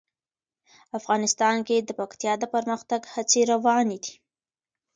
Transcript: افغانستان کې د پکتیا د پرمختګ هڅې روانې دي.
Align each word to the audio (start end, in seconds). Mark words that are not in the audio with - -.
افغانستان 0.99 1.55
کې 1.67 1.77
د 1.81 1.89
پکتیا 1.99 2.33
د 2.39 2.43
پرمختګ 2.53 3.01
هڅې 3.13 3.41
روانې 3.51 3.97
دي. 4.03 4.13